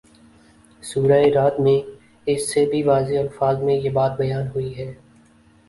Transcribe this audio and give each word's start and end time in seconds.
سورۂ 0.83 1.29
رعد 1.35 1.59
میں 1.59 1.79
اس 2.27 2.53
سے 2.53 2.65
بھی 2.65 2.81
واضح 2.83 3.19
الفاظ 3.19 3.61
میں 3.63 3.75
یہ 3.75 3.89
بات 3.89 4.17
بیان 4.17 4.47
ہوئی 4.47 4.77
ہے 4.77 4.93